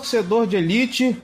[0.00, 1.16] torcedor de elite.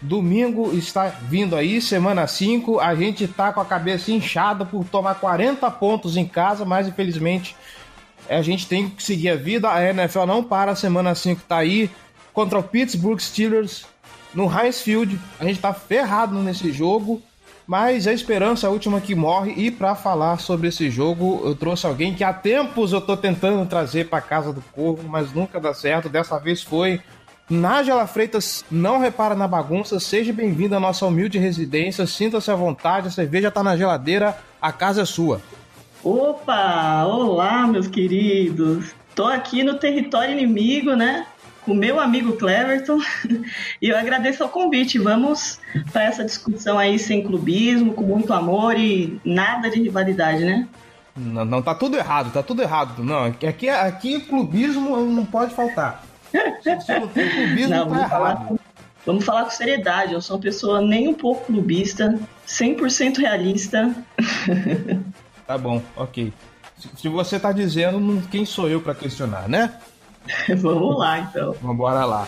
[0.00, 2.80] Domingo está vindo aí, semana 5.
[2.80, 7.54] A gente tá com a cabeça inchada por tomar 40 pontos em casa, mas infelizmente
[8.28, 9.70] a gente tem que seguir a vida.
[9.70, 11.90] A NFL não para, semana 5 tá aí
[12.32, 13.84] contra o Pittsburgh Steelers
[14.34, 15.18] no Heinz Field.
[15.38, 17.22] A gente tá ferrado nesse jogo,
[17.66, 19.52] mas a esperança é a última que morre.
[19.56, 23.68] E para falar sobre esse jogo, eu trouxe alguém que há tempos eu tô tentando
[23.68, 26.08] trazer para casa do Corvo, mas nunca dá certo.
[26.08, 27.00] Dessa vez foi
[27.52, 30.00] Nájela Freitas não repara na bagunça.
[30.00, 32.06] Seja bem-vindo à nossa humilde residência.
[32.06, 33.08] Sinta-se à vontade.
[33.08, 34.38] A cerveja tá na geladeira.
[34.60, 35.42] A casa é sua.
[36.02, 37.04] Opa!
[37.04, 38.94] Olá, meus queridos!
[39.14, 41.26] Tô aqui no território inimigo, né?
[41.66, 42.98] Com meu amigo Cleverton.
[43.82, 44.98] e eu agradeço ao convite.
[44.98, 45.60] Vamos
[45.92, 50.66] para essa discussão aí sem clubismo, com muito amor e nada de rivalidade, né?
[51.14, 53.04] Não, não tá tudo errado, tá tudo errado.
[53.04, 56.11] Não, aqui, aqui clubismo não pode faltar.
[57.00, 58.60] Não tem clubismo, Não, tá vamos falar, errado.
[59.06, 60.12] vamos falar com seriedade.
[60.14, 63.94] Eu sou uma pessoa nem um pouco clubista, 100% realista.
[65.44, 66.32] Tá bom, ok.
[66.96, 69.74] Se, você tá dizendo, quem sou eu para questionar, né?
[70.56, 71.52] vamos lá, então.
[71.60, 72.26] Vambora lá.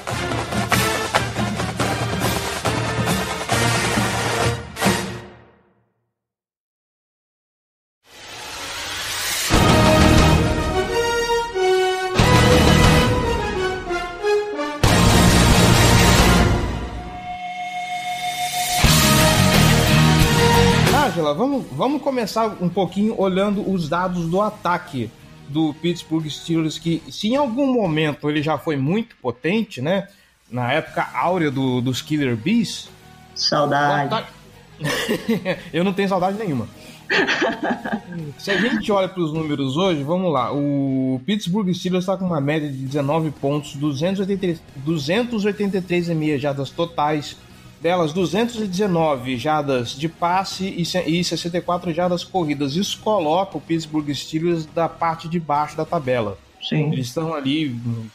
[22.14, 25.10] Começar um pouquinho olhando os dados do ataque
[25.48, 30.06] do Pittsburgh Steelers, que se em algum momento ele já foi muito potente, né?
[30.48, 32.88] Na época áurea do, dos Killer Bees.
[33.34, 34.06] Saudade.
[34.06, 34.32] ataque-
[35.72, 36.68] Eu não tenho saudade nenhuma.
[38.38, 40.52] Se a gente olha para os números hoje, vamos lá.
[40.52, 47.36] O Pittsburgh Steelers está com uma média de 19 pontos, 283, 283,5 jardas totais,
[47.84, 52.76] delas 219 jardas de passe e ce- e 64 jardas corridas.
[52.76, 56.38] Isso coloca o Pittsburgh Steelers da parte de baixo da tabela.
[56.66, 56.90] Sim.
[56.94, 58.06] Eles estão ali hum,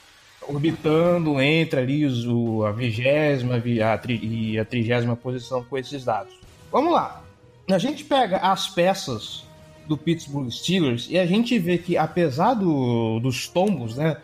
[0.47, 6.33] orbitando entre ali os, o, a vigésima e a trigésima posição com esses dados.
[6.71, 7.21] Vamos lá.
[7.69, 9.43] A gente pega as peças
[9.87, 14.17] do Pittsburgh Steelers e a gente vê que apesar do- dos tombos, né?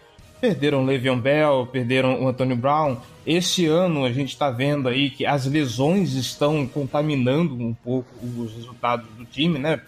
[0.45, 2.97] Perderam o Le'Veon Bell, perderam o Antonio Brown.
[3.25, 8.53] Esse ano a gente está vendo aí que as lesões estão contaminando um pouco os
[8.53, 9.81] resultados do time, né?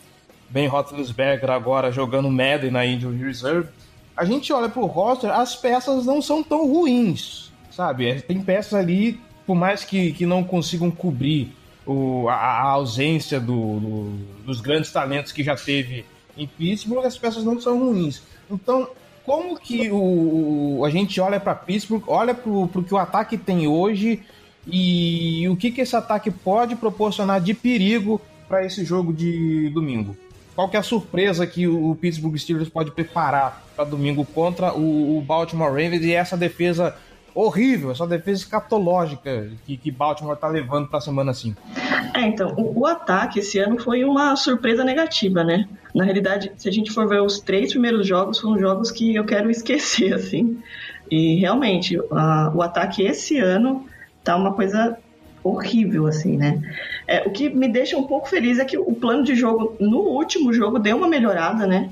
[0.49, 3.69] Ben Roethlisberger agora jogando Madden na Injury Reserve.
[4.15, 8.07] A gente olha pro roster, as peças não são tão ruins, sabe?
[8.09, 11.53] É, Tem peças ali, por mais que, que não consigam cobrir
[11.85, 16.03] o- a, a ausência do- do- dos grandes talentos que já teve
[16.35, 18.23] em Pittsburgh, as peças não são ruins.
[18.49, 18.87] Então,
[19.27, 23.37] como que o, o- a gente olha para Pittsburgh, olha pro, pro que o ataque
[23.37, 24.21] tem hoje
[24.65, 30.15] e o que, que esse ataque pode proporcionar de perigo para esse jogo de domingo?
[30.55, 35.17] Qual que é a surpresa que o Pittsburgh Steelers pode preparar para domingo contra o,
[35.17, 36.95] o Baltimore Ravens e essa defesa
[37.35, 41.61] horrível, essa defesa escatológica que, que Baltimore tá levando para a semana 5?
[42.13, 45.67] É, então, o, o ataque esse ano foi uma surpresa negativa, né?
[45.93, 49.25] Na realidade, se a gente for ver os três primeiros jogos, foram jogos que eu
[49.25, 50.59] quero esquecer, assim.
[51.09, 53.85] E realmente, a- o ataque esse ano
[54.23, 54.97] tá uma coisa
[55.43, 56.61] horrível, assim, né?
[57.07, 59.99] É, o que me deixa um pouco feliz é que o plano de jogo no
[59.99, 61.89] último jogo deu uma melhorada, né?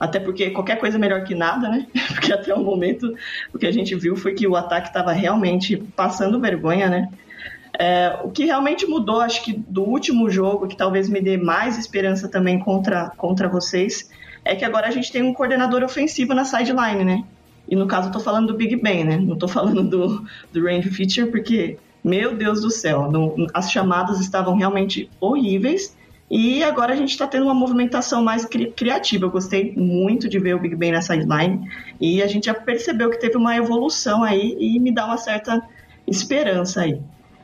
[0.00, 1.86] Até porque qualquer coisa é melhor que nada, né?
[2.08, 3.14] Porque até o momento
[3.52, 7.08] o que a gente viu foi que o ataque estava realmente passando vergonha, né?
[7.78, 11.76] É, o que realmente mudou, acho que do último jogo, que talvez me dê mais
[11.76, 14.10] esperança também contra, contra vocês,
[14.44, 17.24] é que agora a gente tem um coordenador ofensivo na sideline, né?
[17.68, 19.16] E no caso eu tô falando do Big Ben, né?
[19.16, 23.10] Não tô falando do, do Range Feature, porque, meu Deus do céu,
[23.52, 25.96] as chamadas estavam realmente horríveis.
[26.30, 29.26] E agora a gente está tendo uma movimentação mais cri- criativa.
[29.26, 31.68] Eu gostei muito de ver o Big Ben na sideline.
[32.00, 35.62] E a gente já percebeu que teve uma evolução aí e me dá uma certa
[36.06, 37.00] esperança aí.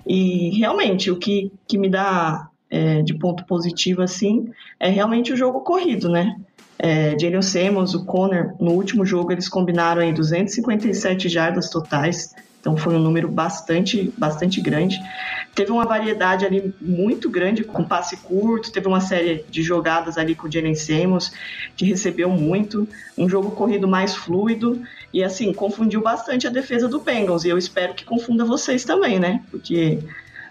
[0.07, 5.37] E realmente, o que, que me dá é, de ponto positivo, assim, é realmente o
[5.37, 6.37] jogo corrido, né?
[6.79, 12.75] É, Jalen Simmons, o Conner, no último jogo eles combinaram aí 257 jardas totais, então
[12.77, 14.99] foi um número bastante, bastante grande.
[15.55, 20.35] Teve uma variedade ali muito grande com passe curto, teve uma série de jogadas ali
[20.35, 20.75] com o Jalen
[21.77, 22.89] que recebeu muito,
[23.19, 24.81] um jogo corrido mais fluido
[25.13, 29.19] e assim, confundiu bastante a defesa do Bengals e eu espero que confunda vocês também,
[29.19, 29.43] né?
[29.51, 29.99] Porque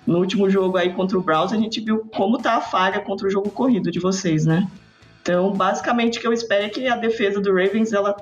[0.05, 3.27] no último jogo aí contra o Browns a gente viu como tá a falha contra
[3.27, 4.67] o jogo corrido de vocês, né?
[5.21, 8.15] Então, basicamente, o que eu espero é que a defesa do Ravens ela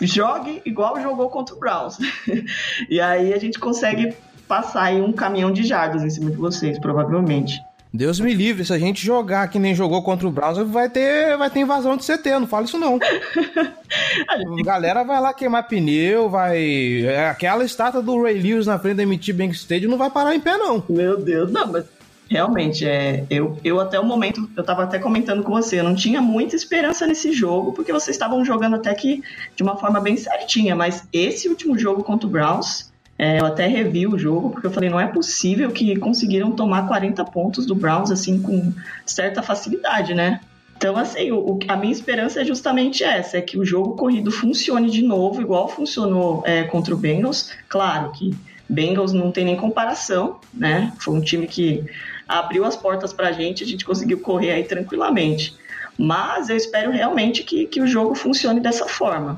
[0.00, 1.98] jogue igual jogou contra o Browns.
[2.88, 4.14] e aí a gente consegue
[4.48, 7.60] passar aí um caminhão de jardas em cima de vocês, provavelmente.
[7.92, 11.36] Deus me livre, se a gente jogar que nem jogou contra o Browns, vai ter,
[11.38, 12.98] vai ter invasão de CT, não fala isso não.
[14.28, 17.02] a galera vai lá queimar pneu, vai...
[17.04, 20.34] É, aquela estátua do Ray Lewis na frente da MT Bank Stadium não vai parar
[20.34, 20.82] em pé não.
[20.88, 21.86] Meu Deus, não, mas
[22.28, 25.94] Realmente, é, eu, eu até o momento, eu estava até comentando com você, eu não
[25.94, 29.22] tinha muita esperança nesse jogo, porque vocês estavam jogando até que
[29.56, 33.66] de uma forma bem certinha, mas esse último jogo contra o Browns, é, eu até
[33.66, 37.74] revi o jogo, porque eu falei, não é possível que conseguiram tomar 40 pontos do
[37.74, 38.72] Browns assim com
[39.04, 40.40] certa facilidade, né?
[40.76, 44.88] Então, assim, o, a minha esperança é justamente essa, é que o jogo corrido funcione
[44.88, 47.50] de novo, igual funcionou é, contra o Bengals.
[47.68, 48.32] Claro que
[48.68, 50.92] Bengals não tem nem comparação, né?
[51.00, 51.84] Foi um time que
[52.28, 55.56] abriu as portas para a gente, a gente conseguiu correr aí tranquilamente.
[55.98, 59.36] Mas eu espero realmente que, que o jogo funcione dessa forma.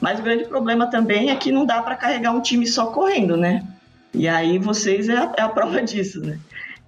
[0.00, 3.36] Mas o grande problema também é que não dá para carregar um time só correndo,
[3.36, 3.64] né?
[4.12, 6.38] E aí vocês é a, é a prova disso, né?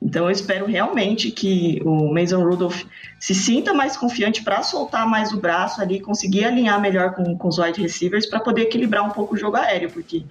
[0.04, 2.82] Então eu espero realmente que o Mason Rudolph
[3.20, 7.48] se sinta mais confiante para soltar mais o braço ali, conseguir alinhar melhor com, com
[7.48, 10.24] os wide receivers para poder equilibrar um pouco o jogo aéreo, porque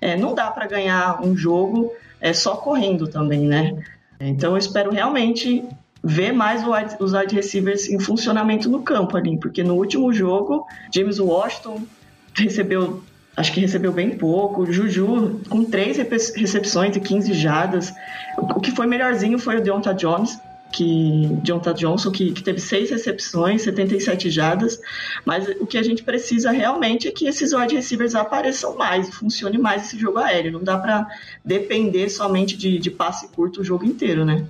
[0.00, 3.76] é, não dá para ganhar um jogo é, só correndo também, né?
[4.20, 5.64] Então eu espero realmente
[6.02, 6.62] ver mais
[7.00, 10.64] os wide receivers em funcionamento no campo ali, porque no último jogo,
[10.94, 11.82] James Washington
[12.36, 13.02] recebeu,
[13.36, 17.92] acho que recebeu bem pouco, Juju com três recepções e 15 jardas.
[18.38, 20.38] O que foi melhorzinho foi o Deonta Jones,
[20.72, 24.80] que Deonta Johnson, que, que teve seis recepções, 77 jardas,
[25.24, 29.56] mas o que a gente precisa realmente é que esses wide receivers apareçam mais, funcione
[29.56, 30.52] mais esse jogo aéreo.
[30.52, 31.06] Não dá para
[31.44, 34.44] depender somente de, de passe curto o jogo inteiro, né?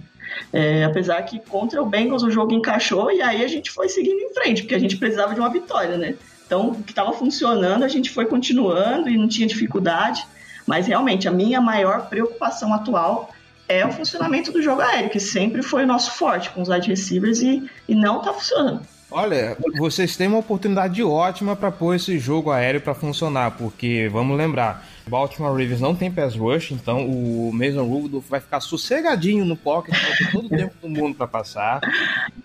[0.52, 4.20] É, apesar que contra o Bengals o jogo encaixou e aí a gente foi seguindo
[4.20, 6.14] em frente, porque a gente precisava de uma vitória, né?
[6.46, 10.24] Então, o que estava funcionando, a gente foi continuando e não tinha dificuldade.
[10.66, 13.30] Mas realmente, a minha maior preocupação atual
[13.68, 16.88] é o funcionamento do jogo aéreo, que sempre foi o nosso forte com os wide
[16.88, 18.80] receivers e, e não está funcionando.
[19.10, 24.36] Olha, vocês têm uma oportunidade ótima para pôr esse jogo aéreo para funcionar, porque vamos
[24.36, 29.56] lembrar, Baltimore Ravens não tem pass rush, então o Mason Rudolph vai ficar sossegadinho no
[29.56, 29.94] pocket,
[30.32, 31.80] todo o tempo do mundo para passar.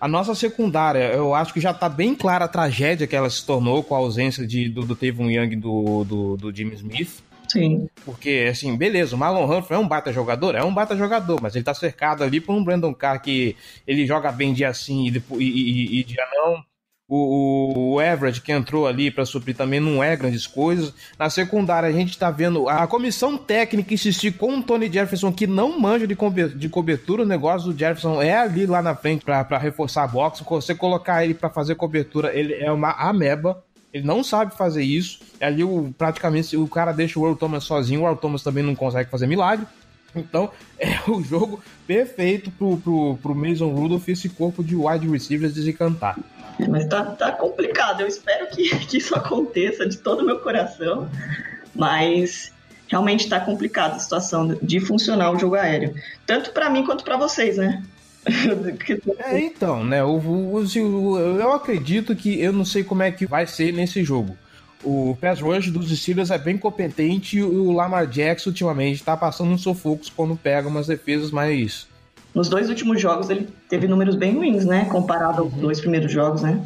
[0.00, 3.44] A nossa secundária, eu acho que já tá bem clara a tragédia que ela se
[3.44, 7.22] tornou com a ausência de, do, do Young e do, do, do Jimmy Smith.
[7.52, 7.86] Sim.
[8.04, 10.54] Porque, assim, beleza, o Marlon Humphrey é um bata jogador?
[10.54, 13.54] É um bata jogador, mas ele tá cercado ali por um Brandon Carr que
[13.86, 16.64] ele joga bem dia sim e, e, e, e dia não.
[17.06, 20.94] O, o, Everett, que entrou ali para suprir também, não é grandes coisas.
[21.18, 25.46] Na secundária, a gente está vendo a comissão técnica insistir com o Tony Jefferson, que
[25.46, 26.16] não manja de,
[26.56, 27.22] de cobertura.
[27.22, 30.42] O negócio do Jefferson é ali lá na frente para reforçar a box.
[30.42, 33.62] Você colocar ele para fazer cobertura, ele é uma ameba.
[33.92, 35.20] Ele não sabe fazer isso.
[35.40, 38.02] Ali, o, praticamente, o cara deixa o Earl Thomas sozinho.
[38.02, 39.66] O Earl Thomas também não consegue fazer milagre.
[40.14, 45.54] Então, é o jogo perfeito pro, pro, pro Mason Rudolph esse corpo de wide receivers
[45.54, 46.18] desencantar.
[46.68, 48.00] Mas tá, tá complicado.
[48.00, 51.08] Eu espero que, que isso aconteça de todo o meu coração.
[51.74, 52.52] Mas
[52.88, 55.94] realmente tá complicada a situação de funcionar o jogo aéreo.
[56.26, 57.82] Tanto para mim quanto para vocês, né?
[58.24, 60.00] É, então, né?
[60.00, 60.22] Eu,
[60.76, 64.36] eu, eu acredito que eu não sei como é que vai ser nesse jogo.
[64.84, 69.52] O pass rush dos Steelers é bem competente e o Lamar Jackson ultimamente está passando
[69.52, 71.86] uns sufocos quando pega umas defesas mais.
[72.34, 74.86] Nos dois últimos jogos ele teve números bem ruins, né?
[74.86, 76.60] Comparado aos dois primeiros jogos, né?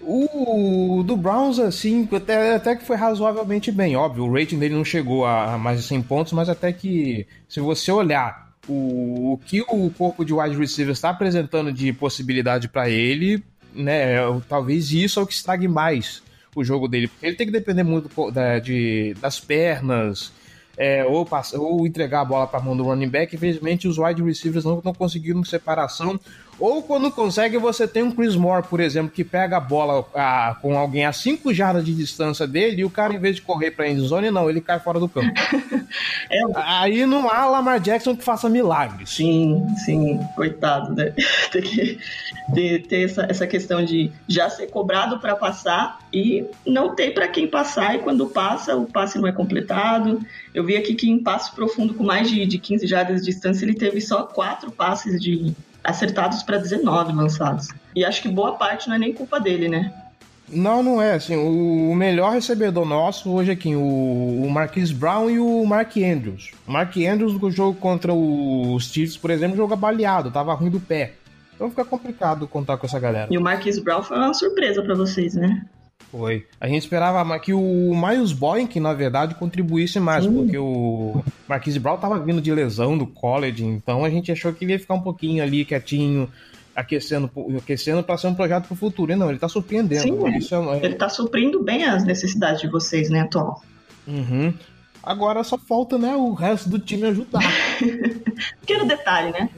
[0.00, 3.94] O do Browns, assim, até, até que foi razoavelmente bem.
[3.94, 7.60] Óbvio, o rating dele não chegou a mais de 100 pontos, mas até que, se
[7.60, 12.88] você olhar o, o que o corpo de wide receiver está apresentando de possibilidade para
[12.88, 13.42] ele,
[13.74, 14.16] né,
[14.48, 16.22] talvez isso é o que estrague mais
[16.54, 20.32] o jogo dele, ele tem que depender muito da, de, das pernas,
[20.76, 23.34] é, ou, ou entregar a bola para a mão do running back.
[23.34, 26.18] Infelizmente, os wide receivers não estão conseguindo separação.
[26.60, 30.54] Ou quando consegue, você tem um Chris Moore, por exemplo, que pega a bola a,
[30.60, 33.70] com alguém a 5 jardas de distância dele e o cara, em vez de correr
[33.70, 35.32] pra endzone, não, ele cai fora do campo.
[36.30, 36.40] é.
[36.54, 39.08] Aí não há Lamar Jackson que faça milagres.
[39.08, 41.14] Sim, sim, coitado, né?
[41.50, 41.98] tem que
[42.54, 47.28] ter, ter essa, essa questão de já ser cobrado para passar e não ter para
[47.28, 50.20] quem passar, e quando passa, o passe não é completado.
[50.54, 53.64] Eu vi aqui que em passe profundo com mais de, de 15 jardas de distância,
[53.64, 57.68] ele teve só quatro passes de acertados para 19 lançados.
[57.94, 59.92] E acho que boa parte não é nem culpa dele, né?
[60.48, 61.14] Não, não é.
[61.14, 66.52] Assim, o melhor recebedor nosso hoje aqui, o, o Marquis Brown e o Mark Andrews.
[66.66, 70.80] O Mark Andrews, no jogo contra os Chiefs, por exemplo, joga baleado, tava ruim do
[70.80, 71.14] pé.
[71.54, 73.28] Então fica complicado contar com essa galera.
[73.30, 75.62] E o Marquis Brown foi uma surpresa para vocês, né?
[76.10, 76.44] Foi.
[76.60, 80.34] A gente esperava que o Miles Boykin, na verdade, contribuísse mais, Sim.
[80.34, 84.64] porque o Marquise Brown tava vindo de lesão do college, então a gente achou que
[84.64, 86.28] ele ia ficar um pouquinho ali quietinho,
[86.74, 89.12] aquecendo, aquecendo para ser um projeto para o futuro.
[89.12, 90.02] E não, ele tá surpreendendo.
[90.02, 90.38] Sim, né?
[90.38, 90.84] Isso é...
[90.84, 93.62] ele tá suprindo bem as necessidades de vocês, né, atual.
[94.06, 94.52] Uhum.
[95.02, 97.40] Agora só falta, né, o resto do time ajudar.
[98.60, 99.48] Pequeno detalhe, né?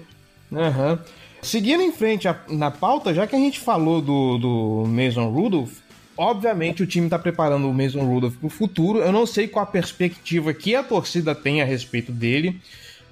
[0.51, 0.99] Uhum.
[1.41, 5.81] Seguindo em frente a, na pauta, já que a gente falou do, do Mason Rudolph,
[6.23, 9.01] Obviamente o time está preparando o Mason Rudolph para o futuro.
[9.01, 12.61] Eu não sei qual a perspectiva que a torcida tem a respeito dele,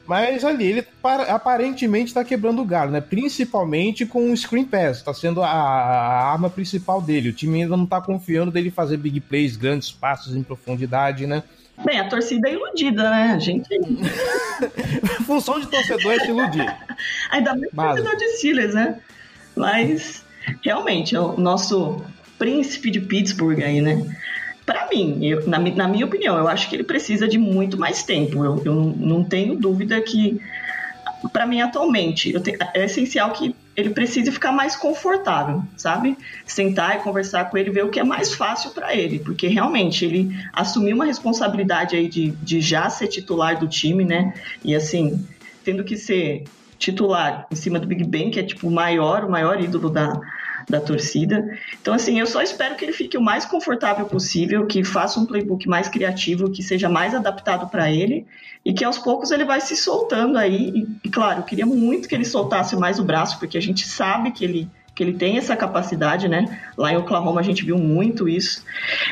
[0.06, 3.00] mas ali ele aparentemente está quebrando o galho, né?
[3.00, 7.30] Principalmente com o Screen Pass, está sendo a, arma principal dele.
[7.30, 11.42] O time ainda não está confiando dele fazer big plays, grandes passos em profundidade, né?
[11.84, 13.32] Bem, a torcida é iludida, né?
[13.34, 13.68] A gente.
[15.26, 16.76] função de torcedor é se iludir.
[17.32, 19.00] Ainda mais torcedor de Steelers, né?
[19.56, 20.24] Mas
[20.62, 22.04] realmente, o nosso
[22.40, 24.16] príncipe de Pittsburgh aí, né?
[24.64, 28.02] Para mim, eu, na, na, minha opinião, eu acho que ele precisa de muito mais
[28.02, 28.42] tempo.
[28.42, 30.40] Eu, eu não tenho dúvida que,
[31.32, 36.16] para mim, atualmente, tenho, é essencial que ele precise ficar mais confortável, sabe?
[36.46, 40.04] Sentar e conversar com ele, ver o que é mais fácil para ele, porque realmente
[40.04, 44.32] ele assumiu uma responsabilidade aí de, de já ser titular do time, né?
[44.64, 45.26] E assim,
[45.62, 46.44] tendo que ser
[46.78, 50.18] titular em cima do Big Ben, que é tipo o maior, o maior ídolo da,
[50.70, 51.58] da torcida.
[51.80, 55.26] Então, assim, eu só espero que ele fique o mais confortável possível, que faça um
[55.26, 58.26] playbook mais criativo, que seja mais adaptado para ele
[58.64, 60.86] e que aos poucos ele vai se soltando aí.
[61.02, 64.30] E, claro, eu queria muito que ele soltasse mais o braço, porque a gente sabe
[64.30, 66.60] que ele que ele tem essa capacidade, né?
[66.76, 68.62] Lá em Oklahoma a gente viu muito isso.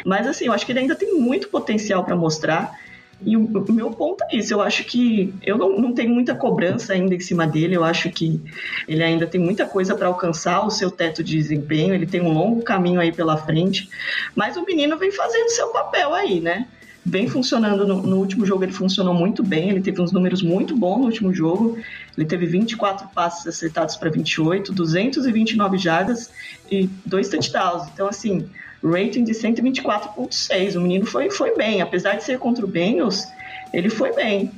[0.05, 2.79] Mas assim, eu acho que ele ainda tem muito potencial para mostrar.
[3.21, 4.55] E o, o, meu ponto é isso.
[4.55, 7.77] Eu acho que eu não, não tenho muita cobrança ainda em cima dele.
[7.77, 8.41] Eu acho que
[8.87, 11.95] ele ainda tem muita coisa para alcançar o seu teto de desempenho.
[11.95, 13.91] Ele tem um longo caminho aí pela frente.
[14.37, 16.69] Mas o menino vem fazendo seu papel aí, né?
[17.05, 19.71] Vem funcionando no, no último jogo, ele funcionou muito bem.
[19.71, 21.79] Ele teve uns números muito bons no último jogo.
[22.17, 26.31] Ele teve 24 passes acertados para 28, 229 jardas
[26.71, 27.89] e dois touchdowns.
[27.93, 28.49] Então, assim,
[28.83, 30.77] rating de 124.6.
[30.77, 33.27] O menino foi, foi bem, apesar de ser contra o Bengals,
[33.73, 34.53] ele foi bem.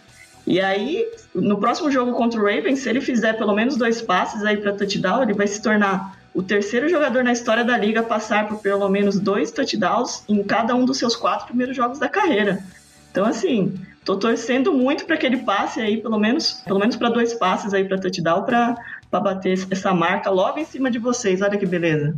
[0.47, 4.43] E aí, no próximo jogo contra o Ravens, se ele fizer pelo menos dois passes
[4.45, 8.05] aí para touchdown, ele vai se tornar o terceiro jogador na história da liga a
[8.05, 12.09] passar por pelo menos dois touchdowns em cada um dos seus quatro primeiros jogos da
[12.09, 12.63] carreira.
[13.11, 13.75] Então, assim,
[14.05, 17.75] tô torcendo muito para que ele passe aí pelo menos, pelo menos para dois passes
[17.75, 18.77] aí para touchdown para
[19.11, 21.43] bater essa marca logo em cima de vocês.
[21.43, 22.15] Olha que beleza.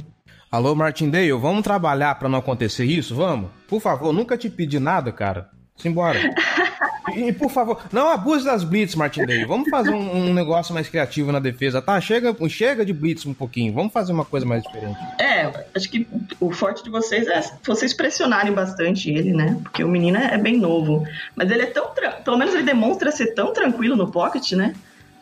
[0.52, 3.14] Alô, Martindale, vamos trabalhar para não acontecer isso?
[3.14, 3.48] Vamos?
[3.66, 5.48] Por favor, nunca te pedi nada, cara.
[5.76, 6.18] Simbora.
[7.12, 9.44] E, e por favor, não abuse das blitz, Martindale.
[9.44, 12.00] Vamos fazer um, um, negócio mais criativo na defesa, tá?
[12.00, 13.72] Chega, chega de blitz um pouquinho.
[13.72, 14.96] Vamos fazer uma coisa mais diferente.
[15.18, 16.06] É, acho que
[16.38, 19.58] o forte de vocês é vocês pressionarem bastante ele, né?
[19.64, 21.04] Porque o menino é, é bem novo.
[21.34, 21.90] Mas ele é tão.
[22.24, 24.72] Pelo menos ele demonstra ser tão tranquilo no pocket, né?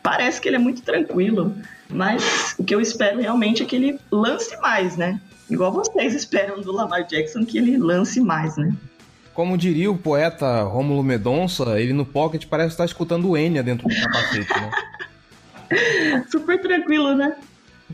[0.02, 1.56] Parece que ele é muito tranquilo.
[1.90, 5.20] Mas o que eu espero realmente é que ele lance mais, né?
[5.49, 8.73] Igual vocês esperam do Lamar Jackson que ele lance mais, né?
[9.35, 13.88] Como diria o poeta Rômulo Medonça, ele no pocket parece estar escutando o Enya dentro
[13.88, 14.70] do capacete, né?
[16.30, 17.35] Super tranquilo, né?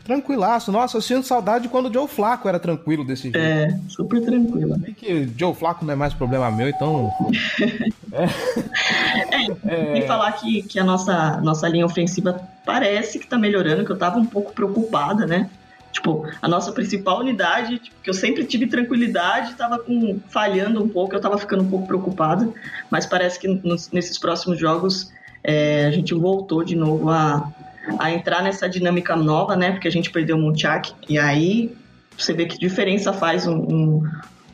[0.07, 0.71] Tranquilaço.
[0.71, 3.37] Nossa, eu sinto saudade quando o Joe Flaco era tranquilo desse jeito.
[3.37, 4.77] É, super tranquilo.
[4.77, 7.11] Bem que Joe Flaco não é mais problema meu, então.
[8.13, 9.69] é.
[9.69, 9.99] é.
[9.99, 13.97] E falar que, que a nossa, nossa linha ofensiva parece que tá melhorando, que eu
[13.97, 15.49] tava um pouco preocupada, né?
[15.91, 20.87] Tipo, a nossa principal unidade, tipo, que eu sempre tive tranquilidade, tava com, falhando um
[20.87, 22.47] pouco, eu tava ficando um pouco preocupada,
[22.89, 25.11] mas parece que nos, nesses próximos jogos
[25.43, 27.51] é, a gente voltou de novo a,
[27.99, 29.71] a entrar nessa dinâmica nova, né?
[29.71, 31.75] Porque a gente perdeu o Munchak, e aí
[32.17, 34.03] você vê que diferença faz um, um,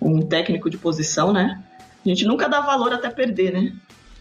[0.02, 1.62] um técnico de posição, né?
[2.06, 3.74] A gente nunca dá valor até perder, né?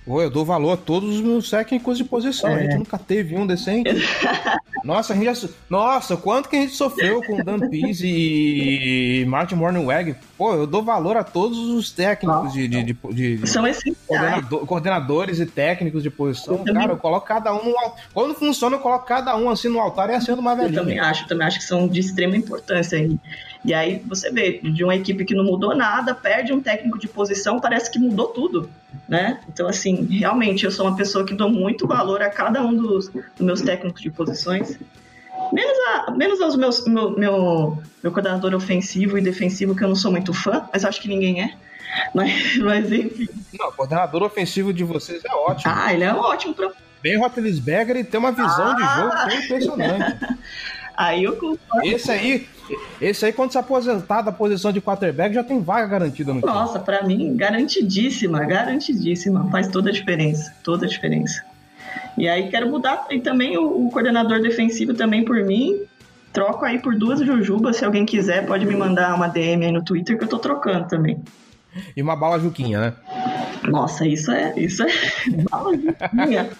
[0.04, 2.50] Ô, eu dou valor a todos os meus técnicos de posição.
[2.50, 2.54] É.
[2.54, 3.90] A gente nunca teve um decente.
[4.82, 5.48] Nossa, a gente já...
[5.70, 10.16] Nossa, quanto que a gente sofreu com Dan Pease e Martin Morningweg.
[10.36, 13.96] Pô, eu dou valor a todos os técnicos de, de, de, de, São essenciais.
[14.08, 16.64] Coordenador, coordenadores e técnicos de posição.
[16.66, 17.74] Eu Cara, eu coloco cada um no
[18.12, 20.78] Quando funciona, eu coloco cada um assim no altar e acendo uma velhinha.
[20.78, 23.16] Eu também acho, também acho que são de extrema importância aí.
[23.64, 27.06] E aí você vê, de uma equipe que não mudou nada, perde um técnico de
[27.06, 28.68] posição, parece que mudou tudo,
[29.08, 29.40] né?
[29.48, 33.08] Então, assim, realmente eu sou uma pessoa que dou muito valor a cada um dos,
[33.08, 34.78] dos meus técnicos de posições.
[35.52, 39.96] Menos, a, menos aos meus, meu, meu, meu coordenador ofensivo e defensivo, que eu não
[39.96, 41.54] sou muito fã, mas acho que ninguém é.
[42.14, 43.28] Mas, mas enfim.
[43.52, 45.74] Não, o coordenador ofensivo de vocês é ótimo.
[45.76, 46.70] Ah, ele é ótimo pra.
[47.02, 48.74] Bem Rottlisberger e tem uma visão ah.
[48.74, 50.38] de jogo bem impressionante.
[50.96, 51.86] Aí eu concordo.
[51.86, 52.46] Esse aí,
[53.00, 56.52] esse aí, quando se aposentar da posição de quarterback, já tem vaga garantida no time.
[56.52, 59.48] Nossa, para mim, garantidíssima, garantidíssima.
[59.50, 61.44] Faz toda a diferença, toda a diferença.
[62.16, 65.80] E aí quero mudar e também o, o coordenador defensivo também por mim.
[66.32, 69.84] Troco aí por duas Jujubas, se alguém quiser, pode me mandar uma DM aí no
[69.84, 71.22] Twitter que eu tô trocando também.
[71.96, 72.92] E uma bala Juquinha, né?
[73.68, 74.54] Nossa, isso é.
[74.58, 74.88] Isso é.
[75.50, 76.50] bala Juquinha.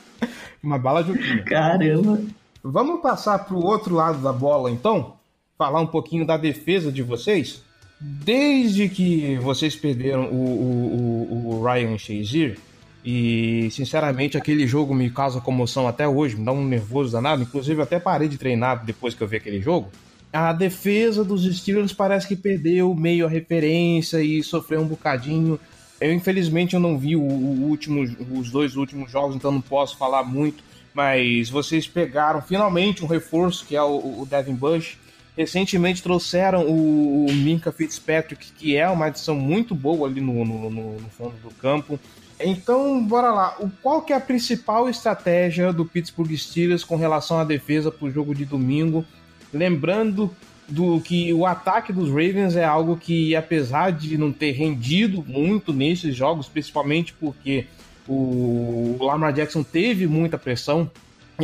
[0.63, 1.43] uma bala Juquinha.
[1.45, 2.21] Caramba.
[2.63, 5.15] Vamos passar pro outro lado da bola, então?
[5.63, 7.63] Falar um pouquinho da defesa de vocês.
[8.01, 12.59] Desde que vocês perderam o, o, o, Ryan Shazier,
[13.05, 17.43] e sinceramente aquele jogo me causa comoção até hoje, me dá um nervoso danado.
[17.43, 19.89] Inclusive, até parei de treinar depois que eu vi aquele jogo.
[20.33, 25.61] A defesa dos Steelers parece que perdeu meio a referência e sofreu um bocadinho.
[26.01, 28.03] Eu, infelizmente, eu não vi o, o último,
[28.33, 30.65] os dois últimos jogos, então não posso falar muito.
[30.93, 34.99] Mas vocês pegaram finalmente um reforço, que é o, o Devin Bush.
[35.37, 40.71] Recentemente trouxeram o, o Minka Fitzpatrick, que é uma adição muito boa ali no, no,
[40.71, 41.99] no, fundo do campo.
[42.39, 43.57] Então, bora lá.
[43.59, 48.07] O, qual que é a principal estratégia do Pittsburgh Steelers com relação à defesa para
[48.07, 49.05] o jogo de domingo?
[49.53, 50.31] Lembrando
[50.69, 55.73] do que o ataque dos Ravens é algo que, apesar de não ter rendido muito
[55.73, 57.67] nesses jogos, principalmente porque
[58.07, 60.91] o Lamar Jackson teve muita pressão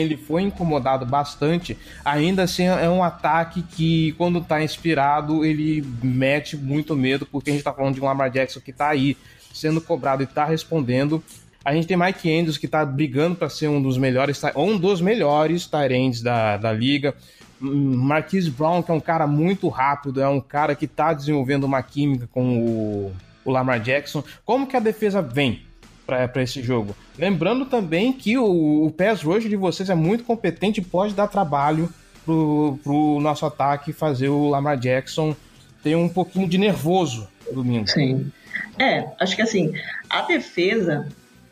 [0.01, 1.77] ele foi incomodado bastante.
[2.05, 7.53] Ainda assim, é um ataque que, quando tá inspirado, ele mete muito medo, porque a
[7.53, 9.17] gente tá falando de um Lamar Jackson que tá aí
[9.53, 11.23] sendo cobrado e tá respondendo.
[11.65, 15.01] A gente tem Mike Andrews que tá brigando para ser um dos melhores, um dos
[15.01, 17.15] melhores Tyrands da, da liga.
[17.61, 21.83] Marquise Brown, que é um cara muito rápido, é um cara que tá desenvolvendo uma
[21.83, 23.13] química com o,
[23.45, 24.23] o Lamar Jackson.
[24.45, 25.68] Como que a defesa vem?
[26.09, 26.97] Para esse jogo.
[27.19, 31.27] Lembrando também que o, o pass rush de vocês é muito competente e pode dar
[31.27, 31.93] trabalho
[32.25, 35.37] pro, pro nosso ataque fazer o Lamar Jackson
[35.83, 37.87] ter um pouquinho de nervoso domingo.
[37.89, 38.33] Sim.
[38.79, 39.75] É, acho que assim,
[40.09, 41.07] a defesa,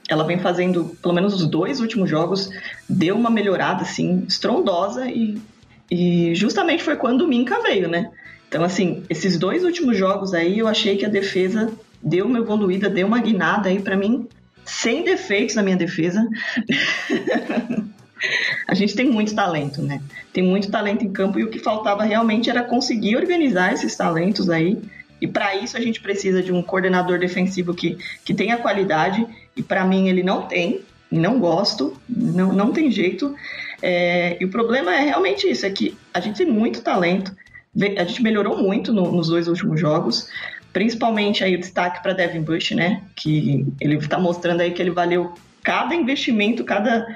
[0.08, 2.48] ela vem fazendo, pelo menos os dois últimos jogos,
[2.88, 5.38] deu uma melhorada, assim, estrondosa e,
[5.90, 8.10] e justamente foi quando o Minka veio, né?
[8.48, 11.70] Então, assim, esses dois últimos jogos aí, eu achei que a defesa
[12.02, 14.26] deu uma evoluída, deu uma guinada aí para mim
[14.66, 16.28] sem defeitos na minha defesa.
[18.66, 20.02] a gente tem muito talento, né?
[20.32, 24.50] Tem muito talento em campo e o que faltava realmente era conseguir organizar esses talentos
[24.50, 24.78] aí.
[25.20, 29.26] E para isso a gente precisa de um coordenador defensivo que, que tenha qualidade.
[29.56, 33.34] E para mim ele não tem, não gosto, não, não tem jeito.
[33.80, 37.34] É, e o problema é realmente isso: é que a gente tem muito talento,
[37.98, 40.28] a gente melhorou muito no, nos dois últimos jogos.
[40.76, 43.00] Principalmente aí o destaque para Devin Bush, né?
[43.14, 47.06] Que ele está mostrando aí que ele valeu cada investimento, cada,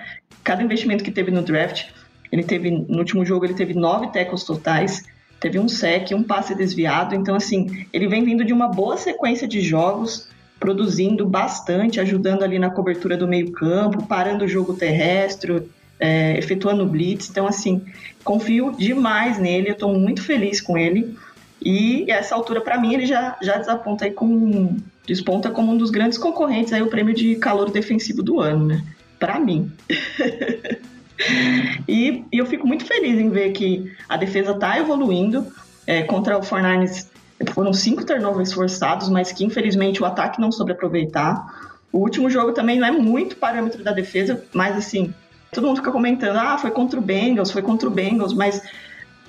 [0.42, 1.88] cada investimento que teve no draft.
[2.33, 5.05] Ele teve, no último jogo, ele teve nove tackles totais,
[5.38, 7.14] teve um sec, um passe desviado.
[7.14, 12.59] Então, assim, ele vem vindo de uma boa sequência de jogos, produzindo bastante, ajudando ali
[12.59, 15.68] na cobertura do meio-campo, parando o jogo terrestre,
[15.99, 17.29] é, efetuando blitz.
[17.29, 17.85] Então, assim,
[18.25, 21.14] confio demais nele, eu estou muito feliz com ele.
[21.62, 25.90] E essa altura, para mim, ele já, já desaponta aí como desponta como um dos
[25.90, 28.85] grandes concorrentes aí o prêmio de calor defensivo do ano, né?
[29.18, 29.70] Para mim.
[31.88, 35.46] e, e, eu fico muito feliz em ver que a defesa tá evoluindo.
[35.87, 37.11] É, contra o Fornanes
[37.53, 41.73] foram cinco turnovers forçados, mas que infelizmente o ataque não soube aproveitar.
[41.92, 45.12] O último jogo também não é muito parâmetro da defesa, mas assim,
[45.53, 48.62] todo mundo fica comentando, ah, foi contra o Bengals, foi contra o Bengals, mas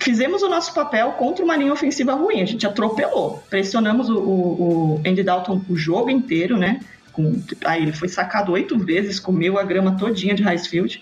[0.01, 2.41] fizemos o nosso papel contra uma linha ofensiva ruim.
[2.41, 6.79] A gente atropelou, pressionamos o, o, o Andy Dalton o jogo inteiro, né?
[7.13, 11.01] Com, aí ele foi sacado oito vezes, comeu a grama todinha de Highfield.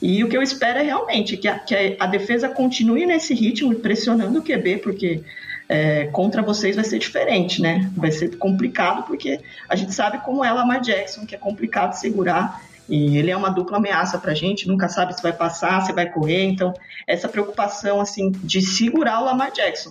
[0.00, 3.74] E o que eu espero é realmente que a, que a defesa continue nesse ritmo,
[3.74, 5.22] pressionando o QB, porque
[5.68, 7.90] é, contra vocês vai ser diferente, né?
[7.96, 12.62] Vai ser complicado porque a gente sabe como é Lamar Jackson, que é complicado segurar.
[12.88, 16.10] E ele é uma dupla ameaça pra gente, nunca sabe se vai passar, se vai
[16.10, 16.44] correr.
[16.44, 16.72] Então,
[17.06, 19.90] essa preocupação, assim, de segurar o Lamar Jackson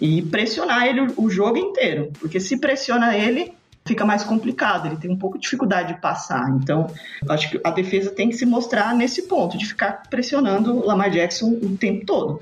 [0.00, 2.10] e pressionar ele o jogo inteiro.
[2.18, 3.52] Porque se pressiona ele,
[3.86, 6.48] fica mais complicado, ele tem um pouco de dificuldade de passar.
[6.50, 6.86] Então,
[7.28, 11.10] acho que a defesa tem que se mostrar nesse ponto, de ficar pressionando o Lamar
[11.10, 12.40] Jackson o tempo todo.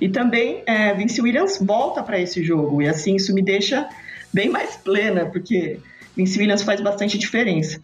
[0.00, 3.88] E também é, Vince Williams volta para esse jogo, e assim isso me deixa
[4.32, 5.78] bem mais plena, porque
[6.16, 7.80] Vince Williams faz bastante diferença.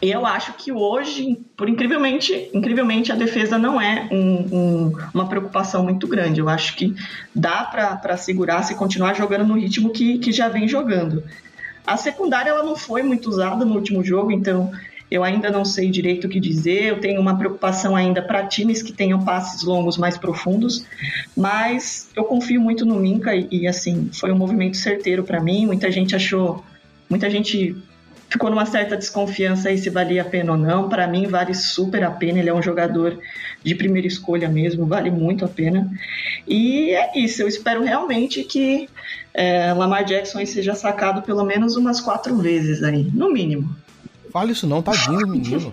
[0.00, 5.28] E eu acho que hoje, por incrivelmente, incrivelmente a defesa não é um, um, uma
[5.28, 6.40] preocupação muito grande.
[6.40, 6.94] Eu acho que
[7.34, 11.22] dá para segurar se continuar jogando no ritmo que, que já vem jogando.
[11.86, 14.70] A secundária ela não foi muito usada no último jogo, então
[15.10, 16.84] eu ainda não sei direito o que dizer.
[16.84, 20.86] Eu tenho uma preocupação ainda para times que tenham passes longos mais profundos,
[21.36, 25.66] mas eu confio muito no Minka e, e assim foi um movimento certeiro para mim.
[25.66, 26.64] Muita gente achou,
[27.10, 27.76] muita gente
[28.32, 30.88] ficou numa certa desconfiança aí se valia a pena ou não.
[30.88, 32.38] Para mim vale super a pena.
[32.38, 33.18] Ele é um jogador
[33.62, 35.90] de primeira escolha mesmo, vale muito a pena.
[36.48, 37.42] E é isso.
[37.42, 38.88] Eu espero realmente que
[39.34, 43.76] é, Lamar Jackson seja sacado pelo menos umas quatro vezes aí, no mínimo.
[44.32, 45.70] Fala isso não, tadinho menino.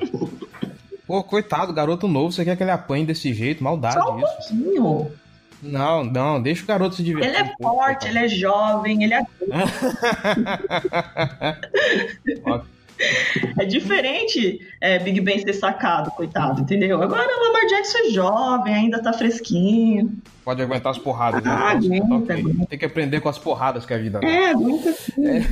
[1.08, 3.64] Pô, coitado, garoto novo, você quer que ele apanhe desse jeito?
[3.64, 4.50] Maldade Só um isso.
[4.50, 5.12] Pouquinho.
[5.62, 7.36] Não, não, deixa o garoto se divertir.
[7.36, 9.20] Ele é forte, ele é jovem, ele é.
[13.58, 17.02] é diferente é, Big Ben ser sacado, coitado, entendeu?
[17.02, 20.14] Agora o Lamar Jackson é jovem, ainda tá fresquinho.
[20.46, 21.44] Pode aguentar as porradas.
[21.44, 21.52] Né?
[21.52, 22.40] Ah, aguenta, okay.
[22.40, 22.66] aguenta.
[22.66, 24.28] Tem que aprender com as porradas que a vida dá.
[24.28, 25.28] É, aguenta sim.
[25.28, 25.44] É.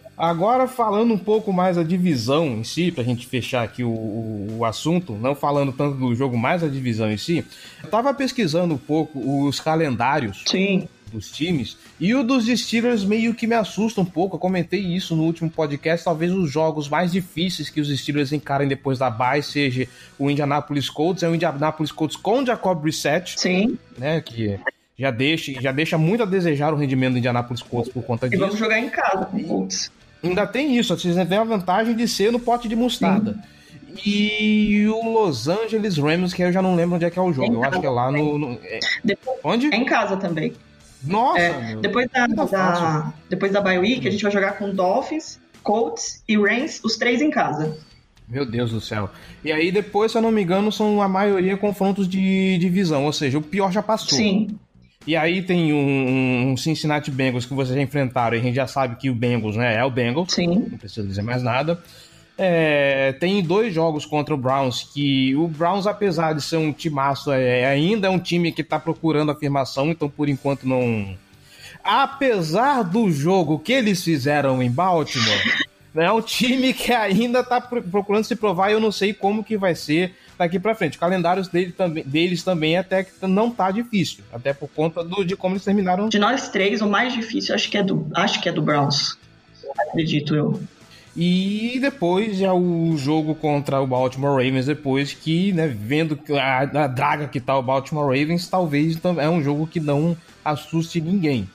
[0.16, 4.58] Agora, falando um pouco mais a divisão em si, pra gente fechar aqui o, o,
[4.58, 7.44] o, assunto, não falando tanto do jogo, mais a divisão em si,
[7.82, 10.88] eu tava pesquisando um pouco os calendários Sim.
[11.12, 14.36] dos times, e o dos Steelers meio que me assusta um pouco.
[14.36, 16.04] Eu comentei isso no último podcast.
[16.04, 20.88] Talvez os jogos mais difíceis que os Steelers encarem depois da bye seja o Indianapolis
[20.88, 23.40] Colts, é o Indianapolis Colts com Jacob Brissett.
[23.40, 23.76] Sim.
[23.98, 24.60] Né, que
[24.96, 28.40] já deixa, já deixa muito a desejar o rendimento do Indianapolis Colts por conta disso.
[28.40, 29.90] E vamos jogar em casa com o Colts.
[30.24, 33.32] Ainda tem isso, vocês têm a vantagem de ser no pote de mostarda.
[33.34, 33.54] Sim.
[34.04, 37.32] E o Los Angeles Rams, que eu já não lembro onde é que é o
[37.32, 37.54] jogo.
[37.54, 38.38] eu acho que é lá no.
[38.38, 38.80] no é...
[39.04, 39.72] Depois, onde?
[39.72, 40.52] É em casa também.
[41.06, 41.38] Nossa!
[41.38, 46.22] É, depois, da, da depois da bye week, a gente vai jogar com Dolphins, Colts
[46.26, 47.76] e Rams, os três em casa.
[48.26, 49.10] Meu Deus do céu.
[49.44, 53.12] E aí depois, se eu não me engano, são a maioria confrontos de divisão, ou
[53.12, 54.16] seja, o pior já passou.
[54.16, 54.58] Sim.
[55.06, 58.66] E aí tem um, um, Cincinnati Bengals que vocês já enfrentaram, e a gente já
[58.66, 60.32] sabe que o Bengals né, é o Bengals.
[60.32, 60.66] Sim.
[60.70, 61.82] Não precisa dizer mais nada.
[62.36, 67.30] É, tem dois jogos contra o Browns que o Browns, apesar de ser um timaço,
[67.30, 71.16] é, ainda é um time que está procurando afirmação, então por enquanto não.
[71.84, 78.24] Apesar do jogo que eles fizeram em Baltimore, é um time que ainda está procurando
[78.24, 80.96] se provar e eu não sei como que vai ser daqui para frente.
[80.96, 85.24] O calendário dele também, deles também até que não tá difícil, até por conta do,
[85.24, 86.08] de como eles terminaram.
[86.08, 89.16] De nós três, o mais difícil acho que é do, acho que é do Browns.
[89.88, 90.60] Acredito eu.
[91.16, 96.86] E depois é o jogo contra o Baltimore Ravens, depois que, né, vendo a, a
[96.88, 101.48] draga que tá o Baltimore Ravens, talvez é um jogo que não assuste ninguém.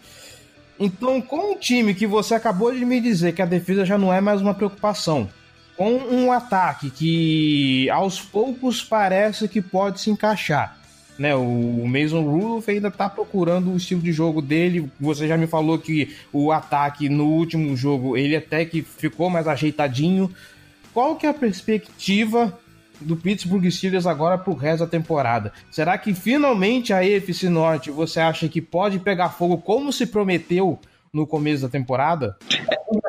[0.79, 4.13] Então, com o time que você acabou de me dizer que a defesa já não
[4.13, 5.29] é mais uma preocupação,
[5.75, 10.77] com um ataque que aos poucos parece que pode se encaixar.
[11.17, 14.89] Né, o Mason Rudolph ainda está procurando o estilo de jogo dele.
[15.01, 19.45] Você já me falou que o ataque no último jogo ele até que ficou mais
[19.45, 20.33] ajeitadinho.
[20.93, 22.57] Qual que é a perspectiva
[23.01, 25.51] do Pittsburgh Steelers agora para o resto da temporada?
[25.71, 30.79] Será que finalmente a EFC Norte você acha que pode pegar fogo como se prometeu
[31.13, 32.37] no começo da temporada?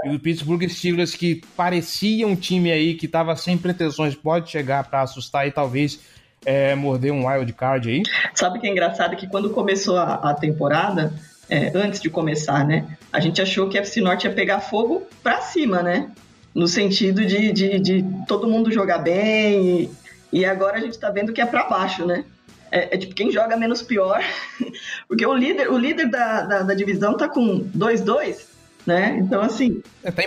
[0.04, 4.84] E o Pittsburgh Steelers, que parecia um time aí que estava sem pretensões, pode chegar
[4.84, 6.00] para assustar e talvez
[6.44, 8.02] é, morder um wild card aí?
[8.34, 11.12] Sabe que é engraçado que quando começou a, a temporada,
[11.48, 12.96] é, antes de começar, né?
[13.12, 16.10] A gente achou que a FC Norte ia pegar fogo para cima, né?
[16.54, 19.90] No sentido de, de, de, todo mundo jogar bem
[20.32, 22.24] e, e agora a gente tá vendo que é para baixo, né?
[22.72, 24.22] É, é, tipo quem joga menos pior,
[25.08, 28.50] porque o líder, o líder da, da, da divisão tá com 2-2
[28.86, 29.18] né?
[29.20, 29.82] Então, assim.
[30.02, 30.22] É, tá,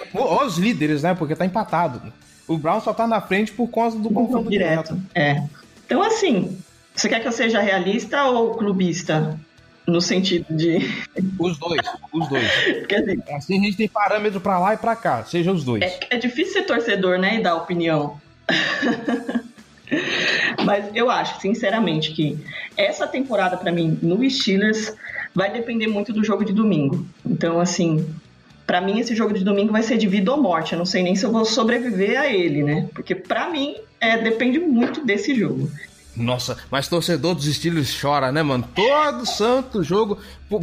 [0.46, 1.14] os líderes, né?
[1.14, 2.02] Porque tá empatado.
[2.48, 4.94] O Brown só tá na frente por causa do confronto direto.
[4.94, 5.10] direto.
[5.16, 5.44] É.
[5.86, 6.58] Então, assim,
[6.94, 9.40] você quer que eu seja realista ou clubista?
[9.86, 10.80] No sentido de.
[11.38, 11.82] Os dois,
[12.14, 12.50] os dois.
[12.80, 15.84] Porque, assim, assim a gente tem parâmetro para lá e para cá, seja os dois.
[15.84, 17.36] É, é difícil ser torcedor, né?
[17.36, 18.20] E dar opinião.
[20.66, 22.38] Mas eu acho, sinceramente, que
[22.78, 24.94] essa temporada, para mim, no Steelers,
[25.36, 27.06] vai depender muito do jogo de domingo.
[27.26, 28.08] Então, assim,
[28.66, 30.74] para mim, esse jogo de domingo vai ser de vida ou morte.
[30.74, 32.88] Eu não sei nem se eu vou sobreviver a ele, né?
[32.94, 35.70] Porque para mim, é, depende muito desse jogo.
[36.16, 38.68] Nossa, mas torcedor dos Steelers chora, né, mano?
[38.76, 40.18] Todo santo jogo.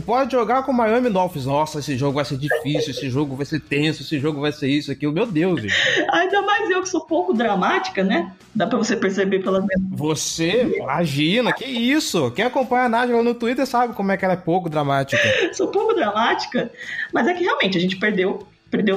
[0.07, 1.47] Pode jogar com o Miami Dolphins.
[1.47, 4.69] Nossa, esse jogo vai ser difícil, esse jogo vai ser tenso, esse jogo vai ser
[4.69, 5.13] isso, aquilo.
[5.13, 5.75] Meu Deus, gente.
[6.13, 8.33] Ainda mais eu que sou pouco dramática, né?
[8.55, 9.91] Dá pra você perceber pelas minhas.
[9.91, 12.31] Você, imagina, que isso?
[12.31, 15.23] Quem acompanha a Nádia no Twitter sabe como é que ela é pouco dramática.
[15.53, 16.71] sou pouco dramática,
[17.13, 18.97] mas é que realmente a gente perdeu, perdeu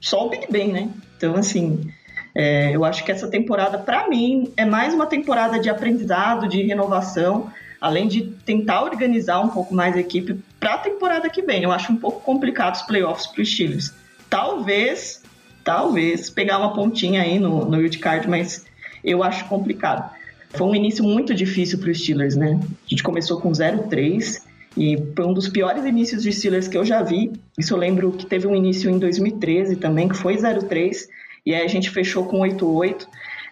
[0.00, 0.88] só o Big Ben, né?
[1.16, 1.92] Então, assim.
[2.34, 6.62] É, eu acho que essa temporada, para mim, é mais uma temporada de aprendizado, de
[6.62, 11.64] renovação, além de tentar organizar um pouco mais a equipe para a temporada que vem.
[11.64, 13.92] Eu acho um pouco complicado os playoffs para os Steelers.
[14.30, 15.22] Talvez,
[15.62, 18.64] talvez, pegar uma pontinha aí no, no card, mas
[19.04, 20.10] eu acho complicado.
[20.50, 22.58] Foi um início muito difícil para os Steelers, né?
[22.62, 24.42] A gente começou com 0-3
[24.76, 27.32] e foi um dos piores inícios de Steelers que eu já vi.
[27.58, 31.08] Isso eu lembro que teve um início em 2013 também, que foi 0-3
[31.44, 33.06] e aí a gente fechou com 8-8.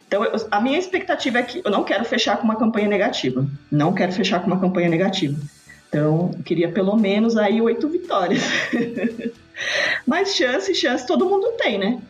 [0.07, 3.47] Então, eu, a minha expectativa é que eu não quero fechar com uma campanha negativa.
[3.71, 5.39] Não quero fechar com uma campanha negativa.
[5.89, 8.43] Então, eu queria pelo menos aí oito vitórias.
[10.07, 12.01] Mas chance, chance todo mundo tem, né?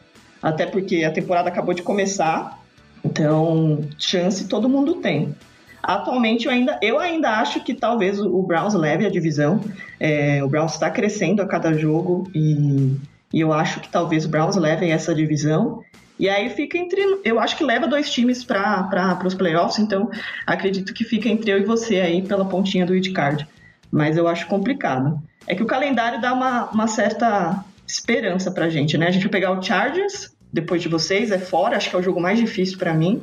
[0.42, 2.58] Até porque a temporada acabou de começar.
[3.04, 5.34] Então, chance todo mundo tem.
[5.82, 9.60] Atualmente, eu ainda, eu ainda acho que talvez o Browns leve a divisão.
[9.98, 12.96] É, o Browns está crescendo a cada jogo e
[13.32, 15.82] e eu acho que talvez o Browns levem essa divisão.
[16.18, 17.00] E aí fica entre.
[17.24, 20.10] Eu acho que leva dois times para os playoffs, então
[20.46, 23.46] acredito que fica entre eu e você aí pela pontinha do wildcard.
[23.90, 25.20] Mas eu acho complicado.
[25.46, 29.08] É que o calendário dá uma, uma certa esperança pra gente, né?
[29.08, 32.02] A gente vai pegar o Chargers, depois de vocês, é fora, acho que é o
[32.02, 33.22] jogo mais difícil para mim.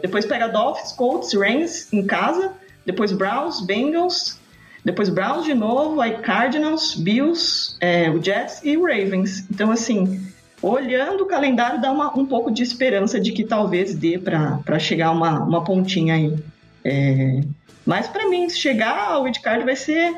[0.00, 2.52] Depois pega Dolphins, Colts, Rams em casa.
[2.84, 4.40] Depois Browns, Bengals,
[4.84, 9.46] depois Browns de novo, aí Cardinals, Bills, é, o Jets e o Ravens.
[9.50, 10.20] Então, assim,
[10.60, 15.12] olhando o calendário, dá uma, um pouco de esperança de que talvez dê para chegar
[15.12, 16.36] uma, uma pontinha aí.
[16.84, 17.40] É,
[17.86, 20.14] mas para mim, chegar ao wildcard vai ser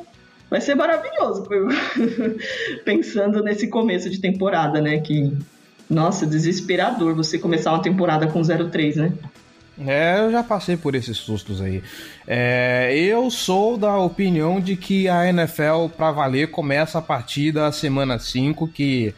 [0.50, 1.48] vai ser maravilhoso,
[2.84, 5.00] pensando nesse começo de temporada, né?
[5.00, 5.36] Que,
[5.90, 9.12] nossa, desesperador você começar uma temporada com 0-3, né?
[9.86, 11.82] É, eu já passei por esses sustos aí.
[12.26, 17.72] É, eu sou da opinião de que a NFL, para valer, começa a partir da
[17.72, 19.14] semana 5, que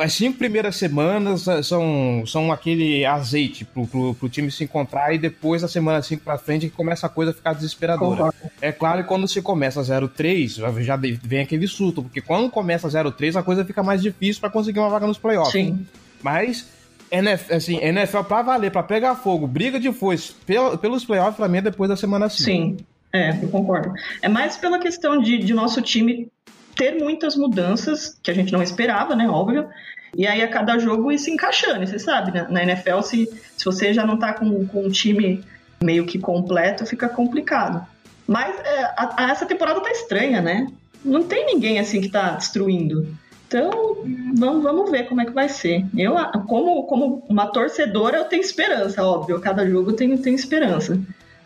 [0.00, 5.12] as cinco primeiras semanas é, são, são aquele azeite pro, pro, pro time se encontrar
[5.14, 8.32] e depois da semana 5 pra frente que começa a coisa a ficar desesperadora.
[8.60, 13.36] É claro que quando se começa 0-3, já vem aquele susto, porque quando começa 0-3
[13.36, 15.52] a coisa fica mais difícil para conseguir uma vaga nos playoffs.
[15.52, 15.86] Sim.
[16.22, 16.66] Mas
[17.12, 20.32] NFL, assim, NFL pra valer, pra pegar fogo, briga de foice
[20.80, 22.42] pelos playoffs, pra mim é depois da semana 5.
[22.42, 22.78] Sim,
[23.12, 23.92] é, eu concordo.
[24.22, 26.28] É mais pela questão de, de nosso time
[26.74, 29.28] ter muitas mudanças que a gente não esperava, né?
[29.28, 29.68] Óbvio.
[30.16, 32.46] E aí a cada jogo ir se encaixando, você sabe, né?
[32.48, 35.44] Na NFL, se, se você já não tá com, com um time
[35.82, 37.86] meio que completo, fica complicado.
[38.26, 40.66] Mas é, a, a, essa temporada tá estranha, né?
[41.04, 43.14] Não tem ninguém assim que tá destruindo.
[43.52, 43.98] Então,
[44.34, 45.84] vamos, vamos ver como é que vai ser.
[45.94, 46.14] Eu,
[46.46, 49.38] como, como uma torcedora, eu tenho esperança, óbvio.
[49.40, 50.98] Cada jogo eu tenho, tenho esperança.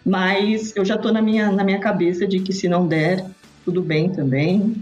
[0.05, 3.27] Mas eu já tô na minha, na minha cabeça de que se não der,
[3.65, 4.77] tudo bem também.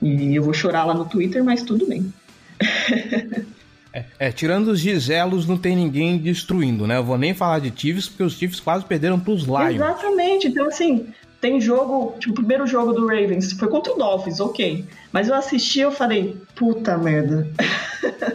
[0.00, 2.12] E eu vou chorar lá no Twitter, mas tudo bem.
[3.92, 6.98] É, é, tirando os Giselos, não tem ninguém destruindo, né?
[6.98, 9.74] Eu vou nem falar de Chiefs, porque os Chiefs quase perderam pros Lions.
[9.74, 10.46] Exatamente.
[10.46, 11.08] Então, assim,
[11.40, 14.84] tem jogo, tipo, o primeiro jogo do Ravens foi contra o Dolphins, ok.
[15.10, 17.48] Mas eu assisti eu falei, puta merda.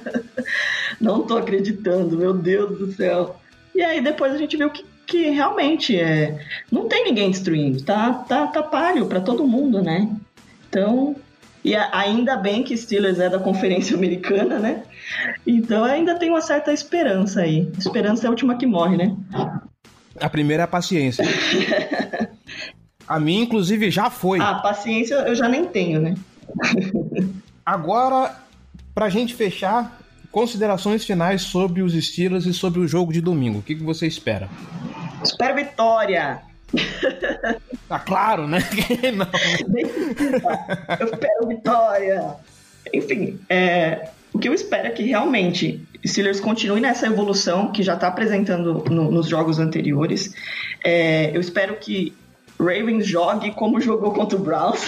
[1.00, 3.36] Não tô acreditando, meu Deus do céu.
[3.76, 6.39] E aí depois a gente viu que, que realmente é.
[6.72, 10.10] Não tem ninguém destruindo, tá, tá, tá páreo pra todo mundo, né?
[10.68, 11.15] Então.
[11.63, 14.84] E ainda bem que Steelers é da Conferência Americana, né?
[15.46, 17.72] Então ainda tem uma certa esperança aí.
[17.78, 19.15] Esperança é a última que morre, né?
[20.20, 21.26] A primeira é a paciência.
[23.08, 24.39] A minha, inclusive, já foi.
[24.39, 26.15] Ah, paciência eu já nem tenho, né?
[27.65, 28.36] Agora,
[28.94, 30.00] pra gente fechar,
[30.32, 33.60] considerações finais sobre os Steelers e sobre o jogo de domingo.
[33.60, 34.50] O que, que você espera?
[35.24, 36.41] Espero vitória!
[37.88, 38.60] Tá claro, né?
[39.15, 39.28] Não.
[41.00, 42.36] Eu espero vitória!
[42.94, 47.94] Enfim, é, o que eu espero é que realmente Steelers continue nessa evolução que já
[47.94, 50.34] está apresentando no, nos jogos anteriores.
[50.84, 52.13] É, eu espero que
[52.60, 54.82] Ravens jogue como jogou contra o Browns.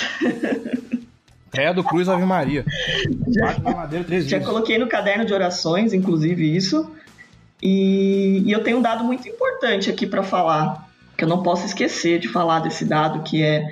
[1.51, 2.65] Credo, Cruz Ave Maria.
[3.29, 6.91] Já, já coloquei no caderno de orações, inclusive, isso.
[7.61, 11.65] E, e eu tenho um dado muito importante aqui para falar, que eu não posso
[11.65, 13.65] esquecer de falar desse dado, que é.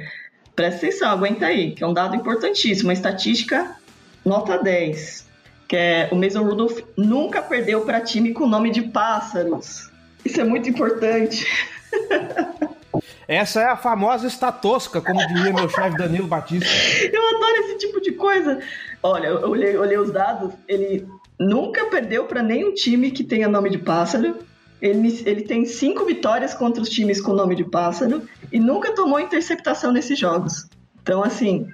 [0.55, 3.75] Presta atenção, aguenta aí, que é um dado importantíssimo, uma estatística
[4.23, 5.27] nota 10,
[5.67, 9.91] que é o Mason Rudolph nunca perdeu para time com nome de pássaros.
[10.23, 11.45] Isso é muito importante.
[13.27, 16.69] Essa é a famosa estatosca, como diria meu chefe Danilo Batista.
[17.11, 18.59] Eu adoro esse tipo de coisa.
[19.01, 21.07] Olha, eu olhei, olhei os dados, ele
[21.39, 24.37] nunca perdeu para nenhum time que tenha nome de pássaro.
[24.81, 29.19] Ele, ele tem cinco vitórias contra os times com nome de pássaro e nunca tomou
[29.19, 30.67] interceptação nesses jogos.
[31.01, 31.67] Então, assim,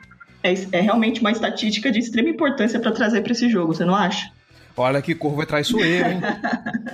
[0.43, 3.95] é, é realmente uma estatística de extrema importância para trazer para esse jogo, você não
[3.95, 4.31] acha?
[4.77, 6.21] Olha que Corvo é traiçoeiro, hein?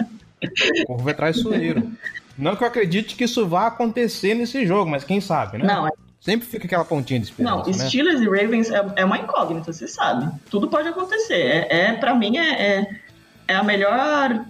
[0.88, 1.92] Corvo é traiçoeiro.
[2.38, 5.66] Não que eu acredite que isso vá acontecer nesse jogo, mas quem sabe, né?
[5.66, 5.92] Não, é
[6.28, 7.56] Sempre fica aquela pontinha de esperança.
[7.56, 7.74] Não, né?
[7.74, 10.30] Steelers e Ravens é, é, uma incógnita, você sabe.
[10.50, 11.36] Tudo pode acontecer.
[11.36, 13.00] É, é para mim é, é,
[13.48, 14.46] é, a melhor.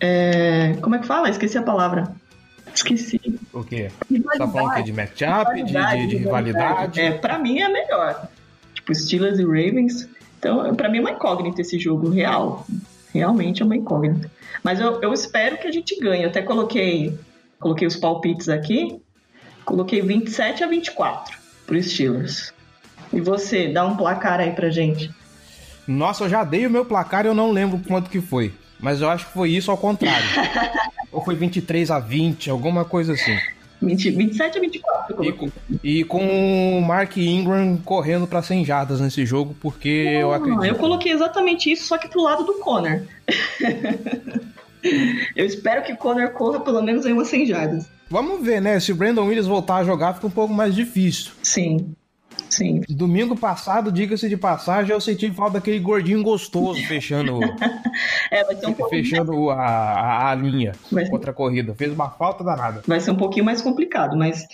[0.00, 1.28] É, como é que fala?
[1.28, 2.14] Esqueci a palavra.
[2.74, 3.20] Esqueci.
[3.52, 3.90] O quê?
[4.08, 7.00] Você tá falando que de matchup, de, de, de, rivalidade?
[7.00, 8.28] É, pra mim é a melhor.
[8.72, 10.08] Tipo, Steelers e Ravens.
[10.38, 12.64] Então, pra mim é uma incógnita esse jogo real.
[13.12, 14.30] Realmente é uma incógnita.
[14.62, 16.22] Mas eu, eu espero que a gente ganhe.
[16.22, 17.18] Eu até coloquei,
[17.60, 19.00] coloquei os palpites aqui.
[19.64, 22.52] Coloquei 27 a 24 pro Steelers.
[23.12, 25.10] E você, dá um placar aí pra gente.
[25.86, 28.52] Nossa, eu já dei o meu placar e eu não lembro quanto que foi.
[28.80, 30.26] Mas eu acho que foi isso ao contrário.
[31.10, 33.38] Ou foi 23 a 20, alguma coisa assim.
[33.80, 35.24] 20, 27 a 24.
[35.24, 35.50] E com,
[35.82, 40.64] e com o Mark Ingram correndo para 100 jardas nesse jogo, porque não, eu acredito.
[40.64, 43.02] Eu coloquei exatamente isso, só que pro lado do Conor.
[45.36, 47.88] eu espero que o Conor corra pelo menos aí umas 100 jardas.
[48.10, 48.80] Vamos ver, né?
[48.80, 51.32] Se o Brandon Williams voltar a jogar, fica um pouco mais difícil.
[51.42, 51.94] Sim.
[52.48, 52.82] Sim.
[52.88, 57.40] Domingo passado, diga-se de passagem, eu senti falta daquele gordinho gostoso fechando.
[58.30, 61.08] é, vai ser um Fechando a, a, a linha vai...
[61.08, 61.74] contra a corrida.
[61.74, 62.82] Fez uma falta danada.
[62.86, 64.46] Vai ser um pouquinho mais complicado, mas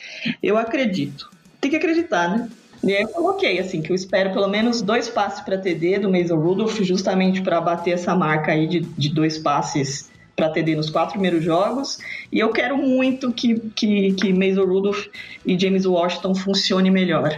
[0.42, 1.30] eu acredito.
[1.60, 2.48] Tem que acreditar, né?
[2.82, 6.10] E aí eu coloquei, assim, que eu espero pelo menos dois passes para TD do
[6.10, 10.90] Mason Rudolph, justamente para bater essa marca aí de, de dois passes para TD nos
[10.90, 11.98] quatro primeiros jogos.
[12.32, 15.06] E eu quero muito que, que, que Mason Rudolph
[15.46, 17.30] e James Washington funcionem melhor.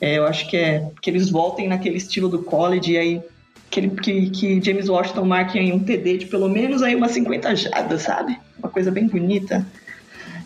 [0.00, 3.22] É, eu acho que é que eles voltem naquele estilo do college e aí
[3.70, 7.12] que, ele, que, que James Washington marque aí um TD de pelo menos aí umas
[7.12, 8.38] 50 jadas, sabe?
[8.58, 9.66] Uma coisa bem bonita.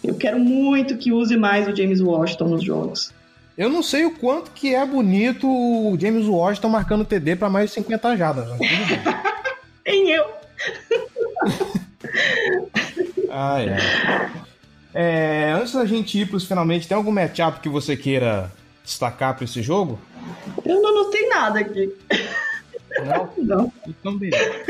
[0.02, 3.12] Eu quero muito que use mais o James Washington nos jogos.
[3.56, 7.70] Eu não sei o quanto que é bonito o James Washington marcando TD para mais
[7.70, 8.48] de 50 jadas.
[9.84, 10.37] Nem eu.
[13.38, 15.48] Ah, é.
[15.48, 15.52] é.
[15.52, 18.50] Antes da gente ir para os finalmente, tem algum matchup que você queira
[18.84, 19.98] destacar para esse jogo?
[20.64, 21.94] Eu não notei nada aqui.
[23.04, 23.30] Não?
[23.38, 23.72] Não.
[23.86, 24.60] Então, beleza.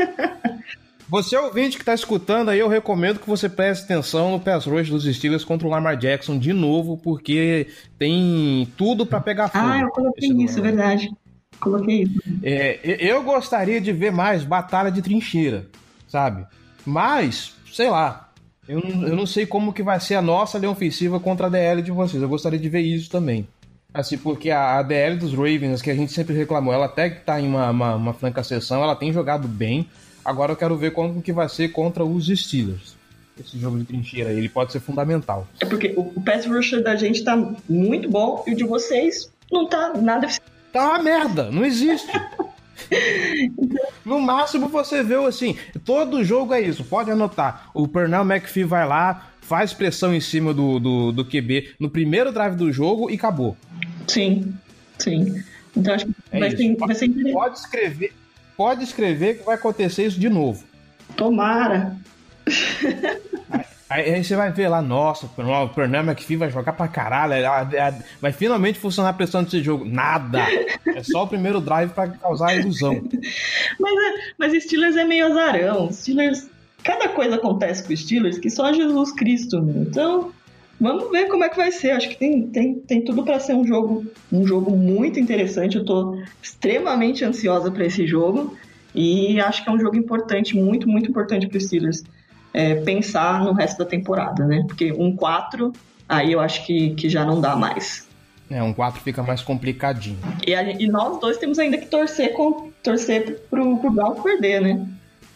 [1.09, 4.89] Você ouvinte que está escutando aí, eu recomendo que você preste atenção no pass rush
[4.89, 9.65] dos Steelers contra o Lamar Jackson de novo, porque tem tudo para pegar fogo.
[9.65, 11.09] Ah, eu coloquei isso, é verdade.
[11.59, 12.21] Coloquei isso.
[12.43, 15.65] É, eu gostaria de ver mais batalha de trincheira,
[16.07, 16.45] sabe?
[16.85, 18.28] Mas, sei lá,
[18.69, 21.81] eu, eu não sei como que vai ser a nossa linha ofensiva contra a DL
[21.81, 22.21] de vocês.
[22.21, 23.47] Eu gostaria de ver isso também.
[23.91, 27.21] Assim, porque a, a DL dos Ravens, que a gente sempre reclamou, ela até que
[27.21, 29.89] tá em uma, uma, uma franca sessão, ela tem jogado bem.
[30.23, 32.95] Agora eu quero ver como que vai ser contra os Steelers.
[33.39, 35.47] Esse jogo de trincheira ele pode ser fundamental.
[35.59, 37.35] É porque o, o pass rusher da gente tá
[37.67, 40.27] muito bom e o de vocês não tá nada.
[40.71, 42.11] Tá uma merda, não existe.
[44.05, 47.69] no máximo você vê assim, todo jogo é isso, pode anotar.
[47.73, 52.31] O Pernell McPhee vai lá, faz pressão em cima do, do, do QB no primeiro
[52.31, 53.57] drive do jogo e acabou.
[54.07, 54.53] Sim,
[54.97, 55.43] sim.
[55.75, 58.13] Então acho que é vai, ser, vai ser Pode escrever,
[58.55, 60.63] pode escrever que vai acontecer isso de novo.
[61.15, 61.97] Tomara.
[63.89, 67.33] Aí, aí, você vai ver lá, nossa, o Pernell McPhee vai jogar pra caralho,
[68.21, 69.83] vai finalmente funcionar a pressão desse jogo.
[69.83, 70.45] Nada!
[70.85, 72.93] É só o primeiro drive para causar a ilusão.
[73.79, 75.91] Mas, é, mas Steelers é meio azarão.
[75.91, 76.47] Steelers,
[76.83, 79.57] cada coisa acontece com Steelers que só Jesus Cristo.
[79.57, 80.31] Então,
[80.79, 81.91] vamos ver como é que vai ser.
[81.91, 85.77] Acho que tem, tem, tem tudo para ser um jogo, um jogo muito interessante.
[85.77, 88.55] Eu tô extremamente ansiosa para esse jogo
[88.93, 92.03] e acho que é um jogo importante, muito, muito importante para Steelers
[92.53, 94.63] é, pensar no resto da temporada, né?
[94.67, 95.73] Porque um 4,
[96.07, 98.07] aí eu acho que, que já não dá mais.
[98.49, 100.17] É, um 4 fica mais complicadinho.
[100.45, 104.61] E, a, e, nós dois temos ainda que torcer, com, torcer pro, pro Browns perder,
[104.61, 104.87] né?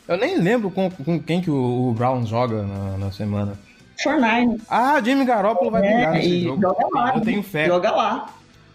[0.07, 3.57] Eu nem lembro com, com quem que o, o Browns joga na, na semana.
[4.01, 4.61] Fortnite.
[4.67, 6.61] Ah, Jimmy Garoppolo vai é, pegar nesse jogo.
[6.61, 7.15] Joga lá.
[7.15, 7.65] Eu tenho fé.
[7.67, 8.29] Joga lá.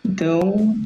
[0.04, 0.76] Então.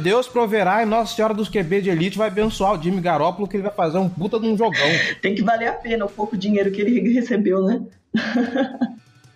[0.00, 3.56] Deus proverá e Nossa Senhora dos QB de Elite vai abençoar o Jimmy Garoppolo que
[3.56, 4.88] ele vai fazer um puta de um jogão.
[5.20, 7.82] Tem que valer a pena o pouco dinheiro que ele recebeu, né?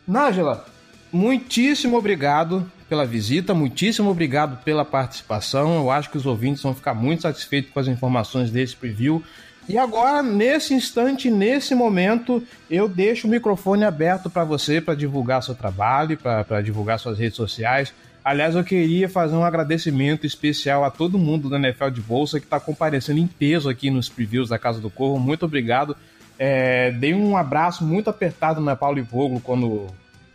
[0.06, 0.64] Nájila,
[1.12, 5.76] muitíssimo obrigado pela visita, muitíssimo obrigado pela participação.
[5.76, 9.22] Eu acho que os ouvintes vão ficar muito satisfeitos com as informações desse preview.
[9.68, 15.42] E agora, nesse instante, nesse momento, eu deixo o microfone aberto para você para divulgar
[15.42, 17.92] seu trabalho, para divulgar suas redes sociais.
[18.26, 22.46] Aliás, eu queria fazer um agradecimento especial a todo mundo da NFL de Bolsa que
[22.46, 25.16] está comparecendo em peso aqui nos previews da Casa do Corvo.
[25.16, 25.96] Muito obrigado.
[26.36, 29.86] É, dei um abraço muito apertado na Paulo Ivoglo quando,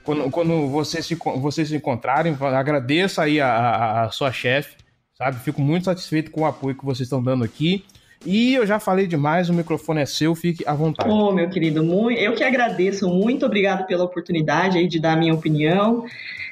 [0.06, 2.34] quando, quando vocês, se, vocês se encontrarem.
[2.40, 4.78] Agradeço aí a, a, a sua chefe,
[5.18, 5.38] sabe?
[5.40, 7.84] Fico muito satisfeito com o apoio que vocês estão dando aqui.
[8.26, 11.10] E eu já falei demais, o microfone é seu, fique à vontade.
[11.10, 15.34] Oh, meu querido, eu que agradeço, muito obrigado pela oportunidade aí de dar a minha
[15.34, 16.06] opinião.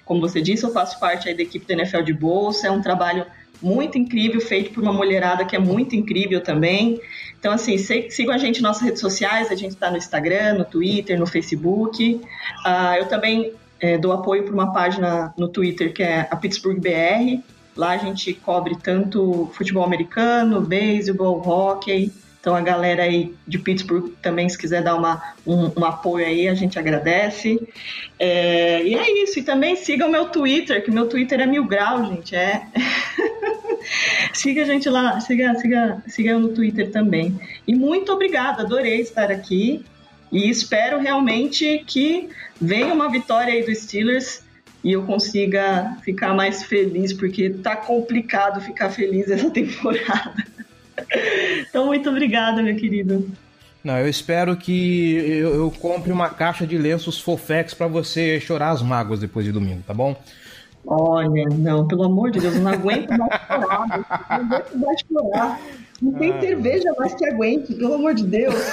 [0.09, 3.27] Como você disse, eu faço parte da equipe da NFL de Bolsa, é um trabalho
[3.61, 6.99] muito incrível, feito por uma mulherada que é muito incrível também.
[7.39, 10.65] Então, assim, sigam a gente nas nossas redes sociais, a gente está no Instagram, no
[10.65, 12.19] Twitter, no Facebook.
[12.65, 16.79] Uh, eu também é, dou apoio para uma página no Twitter que é a Pittsburgh
[16.79, 17.39] BR,
[17.79, 22.11] Lá a gente cobre tanto futebol americano, beisebol, hockey.
[22.39, 26.47] Então a galera aí de Pittsburgh também, se quiser dar uma, um, um apoio aí,
[26.47, 27.59] a gente agradece.
[28.17, 29.39] É, e é isso.
[29.39, 32.35] E também siga o meu Twitter, que meu Twitter é mil graus, gente.
[32.35, 32.65] É.
[34.33, 37.37] siga a gente lá, siga, siga, siga eu no Twitter também.
[37.67, 39.83] E muito obrigada, adorei estar aqui.
[40.31, 42.29] E espero realmente que
[42.61, 44.43] venha uma vitória aí do Steelers
[44.83, 50.45] e eu consiga ficar mais feliz, porque tá complicado ficar feliz essa temporada.
[51.69, 53.29] Então, muito obrigada, meu querido.
[53.83, 58.71] Não, eu espero que eu, eu compre uma caixa de lenços Fofex para você chorar
[58.71, 60.15] as mágoas depois de domingo, tá bom?
[60.85, 63.87] Olha, não, pelo amor de Deus, eu não aguento mais chorar.
[63.87, 65.59] Não aguento mais chorar.
[66.01, 66.41] Não tem ah.
[66.41, 68.55] cerveja mais que aguente, pelo amor de Deus.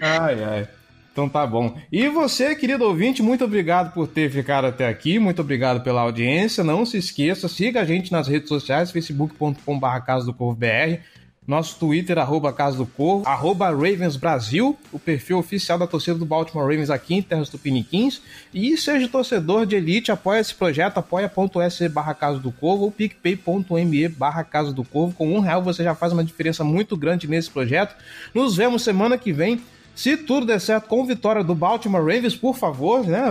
[0.00, 0.68] ai, ai.
[1.16, 1.74] Então tá bom.
[1.90, 6.62] E você, querido ouvinte, muito obrigado por ter ficado até aqui, muito obrigado pela audiência.
[6.62, 11.00] Não se esqueça, siga a gente nas redes sociais, facebook.com.br Casa do Corvo BR,
[11.46, 16.26] nosso Twitter, arroba Casa do Corvo, arroba Ravens Brasil, o perfil oficial da torcida do
[16.26, 18.20] Baltimore Ravens aqui em Terras Tupiniquins.
[18.52, 24.08] E seja torcedor de elite, apoia esse projeto, apoia.se barra Casa do Corvo ou picpay.me
[24.08, 25.14] barra Casa do Corvo.
[25.14, 27.96] Com um real você já faz uma diferença muito grande nesse projeto.
[28.34, 29.62] Nos vemos semana que vem
[29.96, 33.24] se tudo der certo com vitória do Baltimore Ravens, por favor, né?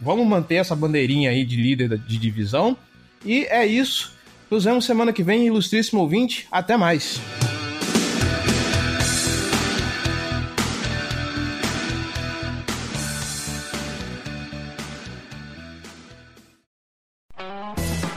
[0.00, 2.76] Vamos manter essa bandeirinha aí de líder de divisão.
[3.26, 4.14] E é isso.
[4.48, 6.46] Nos vemos semana que vem, ilustríssimo ouvinte.
[6.50, 7.20] Até mais.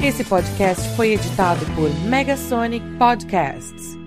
[0.03, 4.05] Esse podcast foi editado por Megasonic Podcasts.